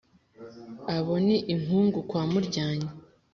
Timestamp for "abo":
0.95-1.13